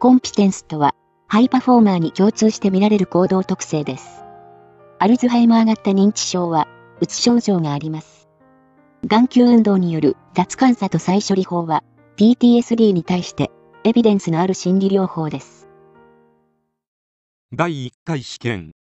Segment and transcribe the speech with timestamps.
[0.00, 0.94] コンピテンスとは、
[1.28, 4.24] ハイパフォーマーに共通して見られる行動特性です。
[4.98, 6.68] アルツハイマー型認知症は、
[7.02, 8.30] うつ症状があります。
[9.06, 11.84] 眼球運動による脱感査と再処理法は、
[12.16, 13.50] PTSD に対して
[13.84, 15.68] エビデンスのある心理療法です。
[17.52, 18.72] 第1回試験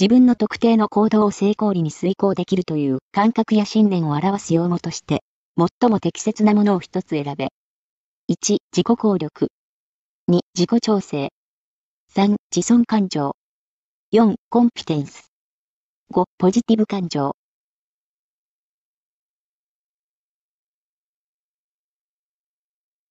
[0.00, 5.24] 自分の特定の行動を成功裏に遂行できるという感覚や信念を表す用語として、
[5.58, 7.48] 最も適切なものを一つ選べ。
[8.28, 9.52] 1、自己効力。
[10.26, 11.30] 2、自己調整。
[12.12, 13.36] 3、自尊感情。
[14.10, 15.30] 4、コンピテンス。
[16.12, 17.36] 5、ポジティブ感情。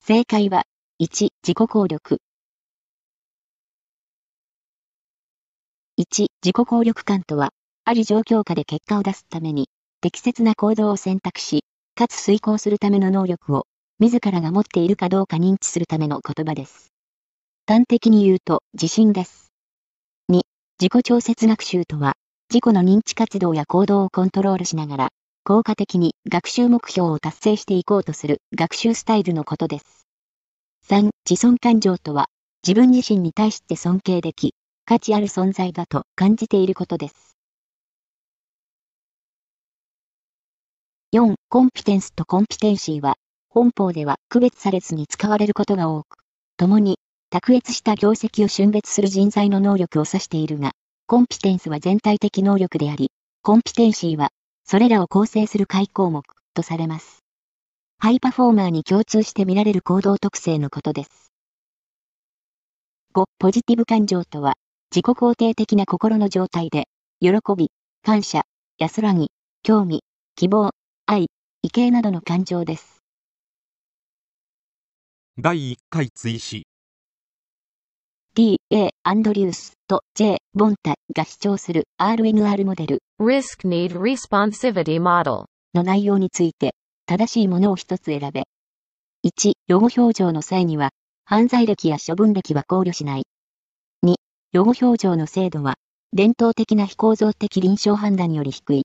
[0.02, 0.66] 正解は、
[1.00, 2.18] 1、自己効力。
[5.96, 7.52] 1、自己効力感とは、
[7.86, 9.70] ある状況下で結果を出すために、
[10.02, 11.64] 適切な行動を選択し、
[11.96, 13.66] かつ遂行するための能力を、
[13.98, 16.92] 自らが持っているかどうか認知するための言葉です。
[17.66, 19.54] 端的に言うと、自信です。
[20.30, 20.42] 2、
[20.82, 22.16] 自己調節学習とは、
[22.50, 25.10] 自己の認知活動や行動をコントロールしながら、
[25.46, 30.06] 効果的に学習目標を達成していこうとする学習スタイルのことです。
[30.90, 31.12] 3.
[31.30, 32.28] 自尊感情とは、
[32.68, 37.38] 自分自身に対して尊敬でき、価値ある存在だと感じていることです。
[41.14, 41.36] 4.
[41.48, 43.16] コンピテンスとコンピテンシーは、
[43.56, 46.18] 本法では区別されずに使われることが多く、
[46.58, 50.74] 共に、卓越した業績を峻別する人材の能力を指しているが、
[51.08, 53.12] コンピテンスは全体的能力であり、
[53.44, 54.32] コンピテンシーは
[54.66, 56.22] それらを構成する解項目
[56.54, 57.24] とされます。
[57.98, 61.32] ハイパフォーマーに共通して見られる行動特性のことです。
[63.14, 63.24] 5.
[63.40, 64.56] ポジティブ感情とは、
[64.94, 66.90] 自己肯定的な心の状態で、
[67.22, 67.72] 喜び、
[68.04, 68.44] 感謝、
[68.80, 69.30] 安らぎ、
[69.64, 70.04] 興味、
[70.36, 70.72] 希望、
[71.06, 71.28] 愛、
[71.64, 72.95] 畏敬などの感情です。
[75.38, 76.66] 第1回追試
[78.36, 78.58] T.
[78.70, 78.92] A.
[79.04, 80.38] アンドリュースと J.
[80.54, 85.44] ボンタが主張する RNR モデル Risk Need Responsivity Model
[85.74, 86.74] の内容について
[87.06, 88.44] 正しいものを一つ選べ。
[89.28, 89.52] 1.
[89.68, 90.92] 予後表情の際には
[91.26, 93.24] 犯罪歴や処分歴は考慮しない。
[94.06, 94.16] 2.
[94.54, 95.76] 予後表情の精度は
[96.14, 98.84] 伝統的な非構造的臨床判断より低い。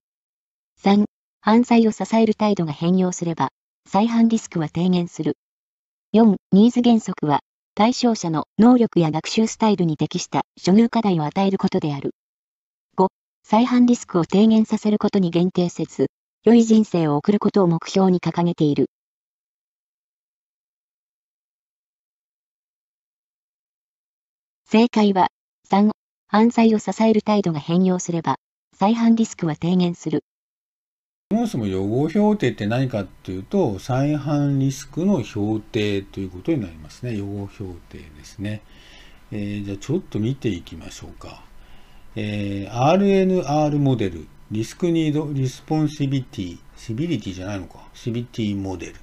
[0.83, 1.05] 3.
[1.43, 3.51] 犯罪を支える態度が変容すれば
[3.89, 5.37] 再犯リスクは低減する。
[6.13, 6.35] 4.
[6.51, 7.39] ニーズ原則は
[7.77, 12.17] 対象者の能力や学習スタイルに適した処遇課題を与えることである。
[12.97, 13.07] 5.
[13.45, 16.09] 再犯リスクを低減させることに限定せず、
[16.43, 18.87] 良い人生を送ることを目標に掲げている。
[24.65, 25.29] 正解は、
[25.71, 25.93] 3.
[26.27, 28.35] 犯罪を支える態度が変容すれば、
[28.77, 30.25] 再犯リスクは低減する。
[31.33, 37.17] そもそも予後評定って何かっていうと、再犯リスクの評定ということになりますね。
[37.17, 38.63] 予後評定ですね。
[39.31, 41.45] えー、じゃあちょっと見ていきましょうか。
[42.17, 48.97] えー、RNR モデル、リスクニードリスポンシビティ、シビリティじゃないのか、シビティモデル。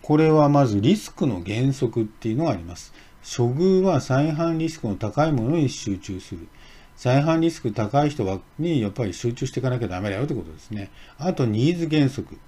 [0.00, 2.94] これはまずリスクの原則っていうのがあります。
[3.20, 6.48] 処遇は再犯リスクの高いものに集中する。
[6.96, 10.90] 再犯リスク高い人はにやっぱり集中していかなきゃダメだよってことですね。
[11.18, 12.38] あと、ニーズ原則。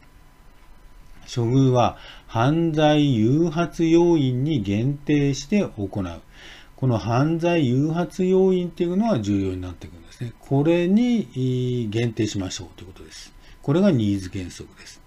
[1.27, 1.97] 処遇は
[2.27, 6.21] 犯罪誘発要因に限定して行う。
[6.77, 10.33] この犯罪誘発要因っていうのは重要になってくるんですね。
[10.39, 13.33] これに限定しましょうということです。
[13.63, 15.01] これがニーズ原則です。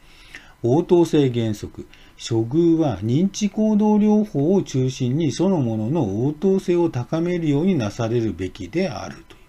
[0.63, 1.87] 応答性原則。
[2.17, 9.39] 処遇は認知行動療法を中心にそのものの応答性を高めるようになされるべきであるという。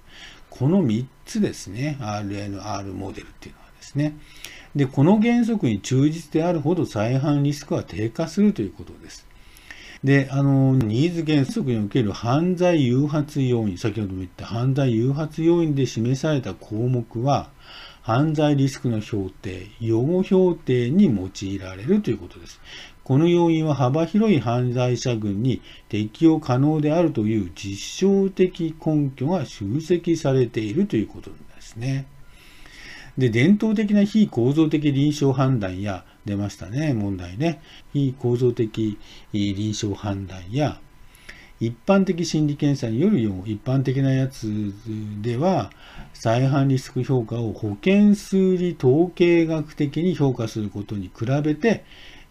[0.51, 1.97] この3つですね。
[2.01, 4.17] RNR モデルっていうのはですね。
[4.77, 9.27] で、この原則に忠実であるほど再犯リスクは低下するということです。
[10.05, 17.51] で、あの、ニーズ原則における犯罪誘発要因、先ほども言った犯罪誘発要因で示された項目は、
[18.09, 22.59] 犯罪リスクの評定、予後評定に用いられるということです。
[23.05, 25.61] この要因は幅広い犯罪者群に
[25.91, 32.07] 適用可能であるという実証的根拠が集積されているということですね。
[33.19, 37.61] で、伝統的な非構造的臨床判断や、出ましたね、問題ね。
[37.93, 38.97] 非構造的
[39.35, 40.81] 臨床判断や、
[41.61, 44.73] 一般的心理検査によるよ一般的なやつ
[45.21, 45.71] では、
[46.15, 51.85] 再犯リスク評価を保険数理統計学的に評価することに比べて、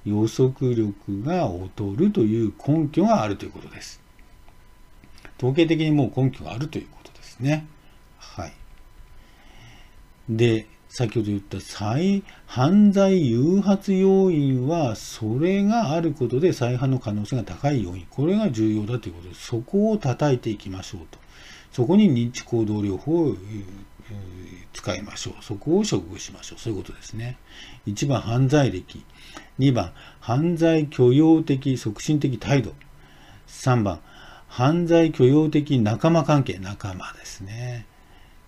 [0.06, 4.02] 予測力が劣るという根拠があるということです。
[5.38, 7.68] 統計的にもう根拠があるということですね。
[8.18, 8.54] はい。
[10.30, 18.08] で、先ほど言った再犯罪誘発要因は、それがあることで再犯の可能性が高い要因。
[18.10, 19.36] これが重要だということで。
[19.36, 21.20] そこを叩いていきましょうと。
[21.72, 23.36] そこに認知行動療法を
[24.74, 25.44] 使いましょう。
[25.44, 26.60] そこを処遇しましょう。
[26.60, 27.38] そういうことですね。
[27.86, 29.06] 1番、犯罪歴。
[29.60, 32.74] 2番、犯罪許容的促進的態度。
[33.48, 34.00] 3番、
[34.48, 36.58] 犯罪許容的仲間関係。
[36.58, 37.86] 仲間ですね。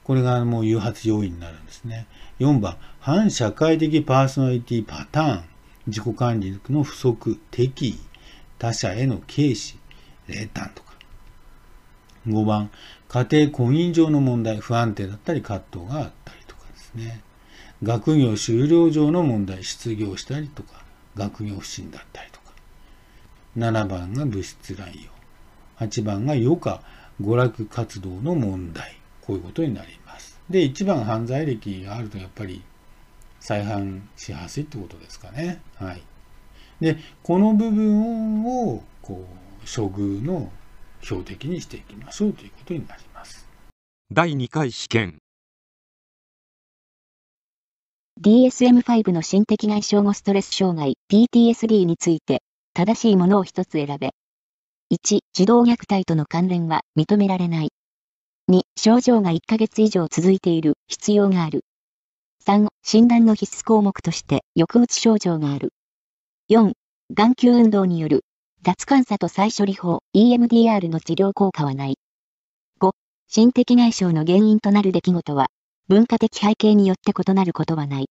[0.04, 2.07] これがもう誘発要因になるんですね。
[2.39, 5.44] 4番、反社会的パーソナリティパターン。
[5.88, 8.00] 自己管理の不足、敵意、
[8.57, 9.77] 他者への軽視、
[10.27, 10.94] 冷淡とか。
[12.27, 12.69] 5番、
[13.07, 17.21] 家庭婚姻上の問題、不安定だったり葛藤があったりとかですね。
[17.83, 20.83] 学業終了上の問題、失業したりとか、
[21.15, 22.53] 学業不振だったりとか。
[23.57, 25.09] 7番が物質乱用。
[25.85, 26.81] 8番が余暇、
[27.21, 28.97] 娯楽活動の問題。
[29.21, 29.99] こういうことになります。
[30.50, 32.63] で、1番犯罪歴があるとやっぱり
[33.40, 35.62] 再犯しやすいってことですかね。
[35.75, 36.01] はい。
[36.80, 40.51] で、この部分を、こう、処遇の
[41.01, 43.48] 標的にしていきましょうということになります。
[44.12, 45.19] 第2回試験
[48.22, 52.42] DSM-5 の心的外傷後ストレス障害 PTSD について
[52.74, 54.10] 正しいものを一つ選べ。
[54.92, 57.69] 1、児童虐待との関連は認められない。
[58.50, 61.66] 2、症状が1ヶ月以上続いている必要がある。
[62.48, 65.72] 3、診断の必須項目として抑うつ症状がある。
[66.50, 66.72] 4、
[67.13, 68.25] 眼球運動による
[68.63, 72.00] 脱感差と再処理法 EMDR の治療効果はない。
[72.80, 72.90] 5、
[73.28, 75.50] 心的外傷の原因となる出来事は、
[75.88, 78.10] 文化的背景によって異なることはない。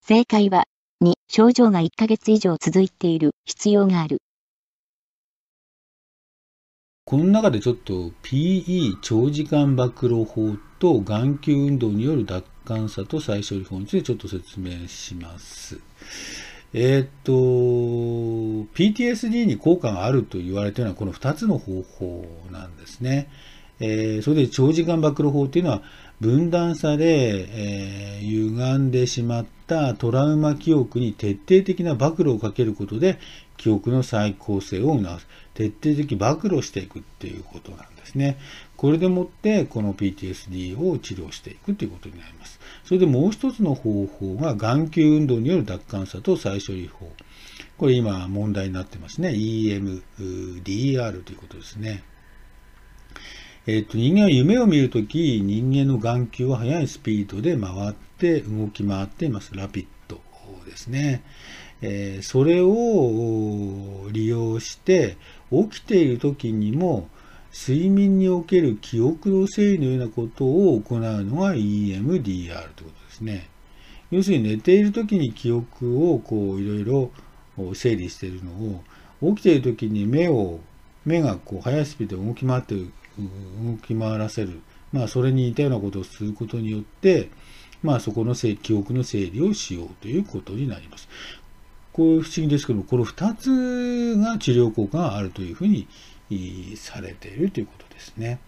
[0.00, 0.64] 正解は、
[1.04, 4.18] 2、症状が1ヶ月以上続いている必要がある。
[7.08, 15.78] この中でちょっと PE 長時間暴露法と眼球運動による脱感差と再処理法についてちょっと説明します。
[16.74, 23.28] え、っと、PTSD に効果があると言われているのはこの2つの方法なんですね。
[23.78, 25.82] えー、それで長時間暴露法っていうのは
[26.20, 33.20] 分断され、えー、歪んでしまったトラウマ記憶に徹底的な暴露をかけることで
[33.56, 35.28] 記憶の再構成を促す。
[35.56, 38.36] 徹底的暴露していくっていうことなんですね。
[38.76, 42.60] これでもってこの PTSD を治療していくということになります。
[42.84, 47.10] それでもう一つの方法が眼球運動による奪還差と再処理法。
[47.78, 49.30] これ今問題になってますね。
[49.30, 52.04] EMDR ということですね。
[53.66, 59.56] えっ、と、人間は夢を見るとき、人間の眼球は速いスピードで回って動き回っています。
[59.56, 60.20] ラピッド
[60.66, 61.22] ですね。
[61.82, 65.16] えー、それを利用して
[65.50, 67.08] 起きている時にも
[67.52, 73.48] 睡眠における記憶の整理のようなことを行うのが EMDR ということですね。
[74.10, 77.10] 要するに寝ている時に記憶をこういろいろ
[77.74, 80.60] 整理しているのを起きている時に目を
[81.04, 82.92] 目がこう速いスピードで動き回ってる
[83.64, 84.60] 動き回らせる
[84.92, 87.30] まあそれに似たようなことをすることによって
[87.82, 91.08] まあそこの記憶の整理をしようということになります。
[91.96, 95.88] こう不思議ですけど、この2つが治療効果があるというふうに
[96.76, 98.38] されているということですね。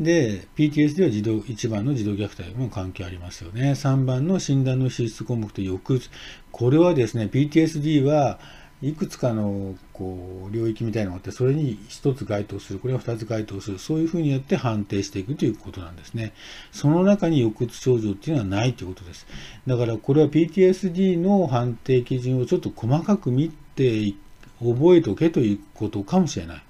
[0.00, 3.72] で、PTSD は児童、1番の児童虐待も関係ありますよね。
[3.72, 6.10] 3番の診断の支出項目と抑うつ。
[6.50, 8.40] これはですね、PTSD は
[8.82, 16.32] いくつかのこう領域みたいなのがあって、それに1つ該当する、これは2つ該当する、そういうふうにやって判定していくということなんですね。
[16.72, 19.26] その中に抑うつ症状っていうのはないということです。
[19.66, 24.14] だからこれは PTSD の判定基準をちょっと細かく見て
[24.60, 26.62] 覚えておけということかもしれない。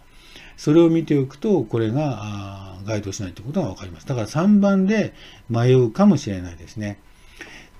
[0.56, 4.06] それを見ておくと、これが該当しないということが分かります。
[4.06, 5.14] だから3番で
[5.48, 6.98] 迷うかもしれないですね。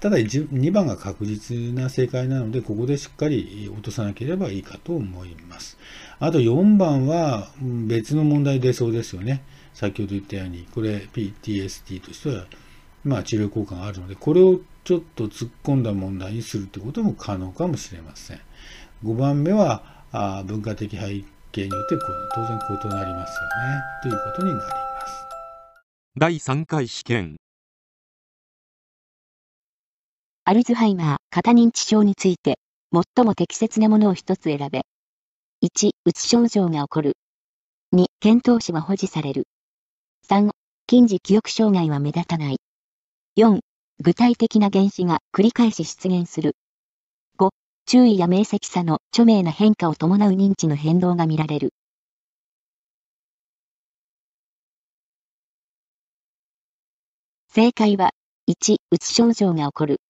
[0.01, 5.79] ただ2番が確実な正解なので、ここでしっかり落とさなければいいかと思います。
[6.19, 9.43] あと4番は別の問題出そうですよね。
[9.75, 12.47] 先ほど言ったように、これ PTSD としては、
[13.05, 18.41] まあ治療効果があるので、これをちょっと突っ込んだ問題にするということも可能かもしれません。
[19.05, 19.83] 5番目は
[20.47, 21.07] 文化的背
[21.53, 21.97] 景によって
[22.35, 23.83] 当然異なりますよね。
[24.03, 24.71] ということになります。
[26.17, 27.37] 第3回試験
[30.51, 32.59] アルツハイマー、型認知症について、
[32.93, 34.83] 最も適切なものを一つ選べ。
[35.63, 37.13] 1、うつ症状が起こる。
[37.95, 39.45] 2、検討士は保持される。
[40.29, 40.51] 3、
[40.89, 42.57] 近似記憶障害は目立たない。
[43.37, 43.61] 4、
[44.01, 46.57] 具体的な原子が繰り返し出現する。
[47.39, 47.51] 5、
[47.87, 51.73] 注意や明晰さの著名な変化を伴う認知の変動が見られる。
[57.55, 58.11] 正解は、
[58.49, 60.01] 1、うつ症状が起こる。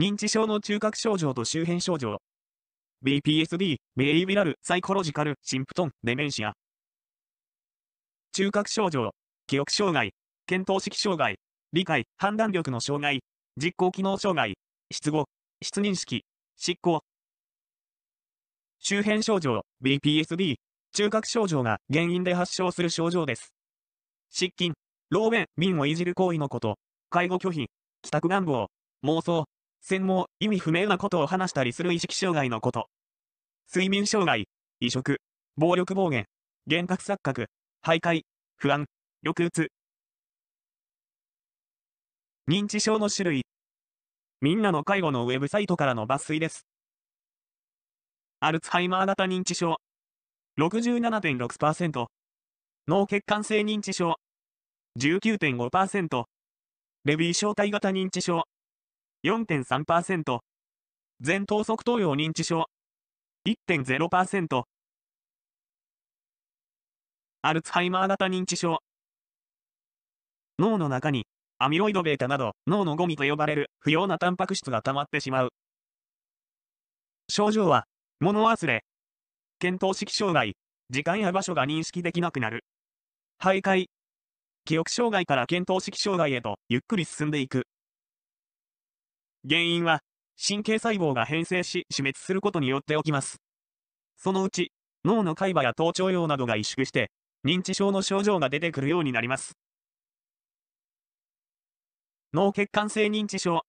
[0.00, 2.22] 認知症の中核症状と周辺症状。
[3.04, 6.54] BPSD、ベイビラル、サイコロジカル、シンプトン、デメンシア。
[8.32, 9.10] 中核症状、
[9.46, 10.14] 記憶障害、
[10.46, 11.36] 検討式障害、
[11.74, 13.20] 理解、判断力の障害、
[13.58, 14.56] 実行機能障害、
[14.90, 15.26] 失語、
[15.60, 16.24] 失認識、
[16.58, 17.02] 執行。
[18.78, 20.54] 周辺症状、BPSD、
[20.94, 23.52] 中核症状が原因で発症する症状です。
[24.30, 24.72] 失禁、
[25.10, 26.78] 老便、便をいじる行為のこと、
[27.10, 27.66] 介護拒否、
[28.00, 28.68] 帰宅願望、
[29.04, 29.44] 妄想、
[29.80, 32.88] 専門、意味不明なことを話したりする意識障害のこと。
[33.72, 34.46] 睡眠障害、
[34.80, 35.20] 移植、
[35.56, 36.26] 暴力暴言、
[36.66, 37.46] 幻覚錯覚、
[37.84, 38.22] 徘徊、
[38.56, 38.86] 不安、
[39.24, 39.70] 抑うつ。
[42.48, 43.42] 認知症の種類。
[44.40, 46.66] みんなの介護のウェブサイトからの抜粋です。
[48.40, 49.76] アルツハイマー型認知症。
[50.58, 52.06] 67.6%。
[52.88, 54.16] 脳血管性認知症。
[54.98, 56.24] 19.5%。
[57.04, 58.44] レビー小体型認知症。
[59.22, 60.38] 4.3%。
[61.22, 62.64] 前頭側頭葉認知症。
[63.46, 64.62] 1.0%。
[67.42, 68.78] アルツハイマー型認知症。
[70.58, 71.26] 脳の中に
[71.58, 75.50] アミロイド β など脳のゴミと呼ばれる不要なタンパク質が溜まってしまう。
[77.28, 77.84] 症状は、
[78.20, 78.84] 物忘れ、
[79.58, 80.56] 検討式障害、
[80.88, 82.64] 時間や場所が認識できなくなる。
[83.38, 83.86] 徘徊、
[84.64, 87.66] 記憶障害から検討式障害へとゆっくり進んでいく。
[89.48, 90.00] 原因は、
[90.36, 93.38] 神経細胞が変性し死滅することによって起きます。
[94.16, 94.72] そのうち、
[95.04, 97.10] 脳の海馬や頭頂葉などが萎縮して、
[97.44, 99.52] 認知症の症状が出てくるようになります。
[102.34, 103.62] 脳血管性認知症。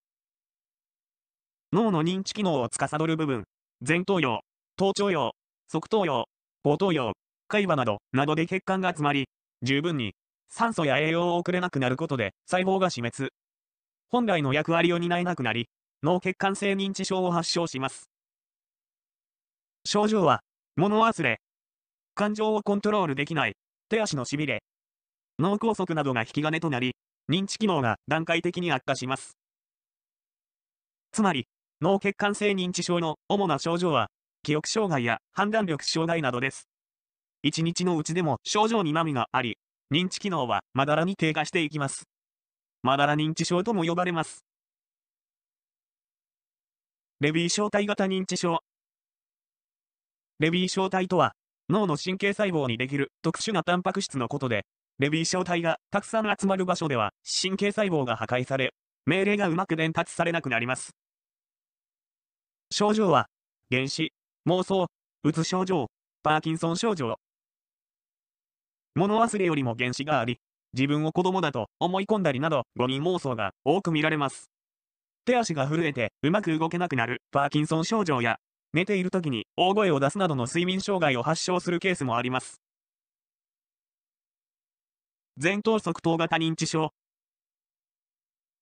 [1.72, 3.46] 脳の認知機能を司る部分、
[3.86, 4.42] 前頭葉、
[4.76, 5.32] 頭頂葉、
[5.70, 6.26] 側頭葉、
[6.64, 7.14] 後頭葉、
[7.48, 9.30] 海馬など、などで血管が詰まり、
[9.62, 10.16] 十分に
[10.50, 13.32] 酸素や栄養を送れなくなることで細胞が死滅。
[14.12, 15.70] 本来の役割を担えなくなり、
[16.04, 18.10] 脳血管性認知症を発症します。
[19.86, 20.42] 症状は、
[20.76, 21.40] 物忘れ、
[22.14, 23.56] 感情をコントロールできない、
[23.90, 24.64] 手足のしびれ、
[25.40, 26.96] 脳梗塞などが引き金となり、
[27.32, 29.38] 認知機能が段階的に悪化します。
[31.12, 31.48] つまり、
[31.82, 34.10] 脳血管性認知症の主な症状は、
[34.44, 36.68] 記憶障害や判断力障害などです。
[37.44, 39.58] 一日のうちでも症状に波があり、
[39.92, 42.11] 認知機能はまだらに低下していきます。
[42.84, 44.44] まだら認知症とも呼ばれます。
[47.20, 48.60] レビー小体型認知症。
[50.40, 51.34] レビー小体とは、
[51.70, 54.66] 脳の神経細胞にできる特殊なタンパク質のことで、
[54.98, 57.12] レビー小体がたくさん集まる場所では、
[57.42, 58.74] 神経細胞が破壊され、
[59.06, 60.96] 命令がうまく伝達されなくなります。
[62.72, 63.28] 症状は、
[63.70, 64.12] 原子、
[64.48, 64.88] 妄想、
[65.24, 65.92] うつ症状、
[66.24, 67.20] パーキンソン症状。
[68.96, 70.40] 物忘れよりも原子があり、
[70.74, 74.50] 自分を子供だと思い込んだりなど誤認妄想が多く見られます。
[75.26, 78.38] 手足が震えてうまく動けなくなるパーキンソン症状や、
[78.74, 82.62] 寝ている時に大声を出すなどの睡眠障害を発症するケースもあります。
[85.42, 86.92] 前頭側頭型認知症。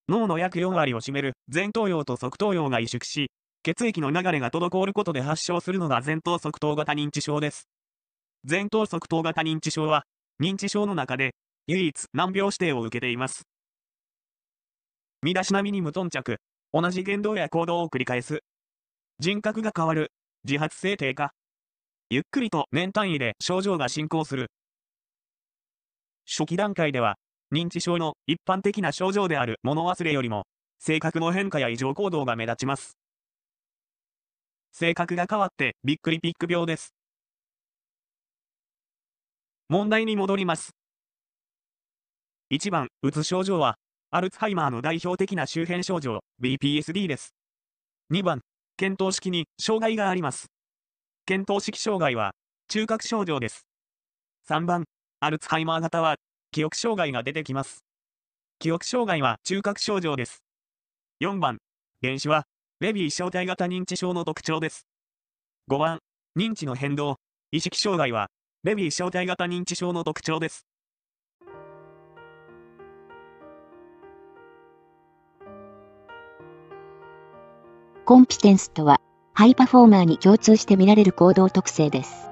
[0.08, 3.30] 脳の約4割を占める前頭葉と側頭葉が萎縮し、
[3.62, 7.68] 血液の流れが滞ることで発症するのが前頭側頭型認知症です。
[8.48, 10.04] 前頭側頭型認知症は、
[10.42, 11.34] 認知症の中で
[11.72, 13.46] 唯一難病指定を受けています。
[15.22, 16.38] 身だしなみに無頓着、
[16.72, 18.40] 同じ言動や行動を繰り返す。
[19.20, 20.10] 人格が変わる、
[20.42, 21.30] 自発性低下。
[22.08, 24.50] ゆっくりと年単位で症状が進行する。
[26.26, 27.14] 初期段階では、
[27.54, 30.48] 認知症の一般的な症状である物忘れよりも、
[30.80, 32.96] 性格の変化や異常行動が目立ちます。
[34.72, 36.96] 性格が変わってびっくりピック病です。
[39.68, 40.79] 問題に戻ります。
[42.50, 43.76] 1番、うつ症状は、
[44.10, 47.32] アルツハイマーの代表的な周辺症状、BPSD です。
[48.12, 48.40] 2番、
[48.76, 50.48] 検討式に障害があります。
[51.26, 52.32] 検討式障害は、
[52.66, 53.68] 中核症状です。
[54.48, 54.84] 3番、
[55.20, 56.16] アルツハイマー型は、
[56.50, 57.84] 記憶障害が出てきます。
[58.58, 60.42] 記憶障害は中核症状です。
[61.20, 61.58] 4番、
[62.02, 62.46] 原子は、
[62.80, 64.88] レビー小体型認知症の特徴です。
[65.68, 66.00] 5番、
[66.36, 67.20] 認知の変動、
[67.52, 68.26] 意識障害は、
[68.64, 70.66] レビー小体型認知症の特徴です。
[78.10, 79.00] コンピテンスとは、
[79.34, 82.28] ハイパフォーマーに共通して見られる行動特性です。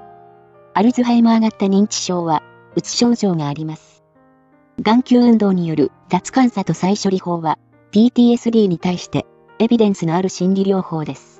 [0.73, 2.43] アルツハイマー型認知症は、
[2.75, 4.03] うつ症状があります。
[4.81, 7.57] 眼球運動による脱感差と再処理法は、
[7.93, 9.25] PTSD に対して、
[9.57, 11.38] エビデンスのある心理療法です。